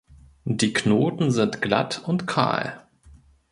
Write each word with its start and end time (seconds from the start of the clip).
Die 0.49 0.73
Knoten 0.73 1.29
sind 1.29 1.61
glatt 1.61 2.01
und 2.07 2.25
kahl. 2.25 2.87